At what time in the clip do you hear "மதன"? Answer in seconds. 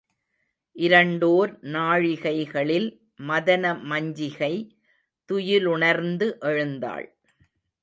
3.27-3.73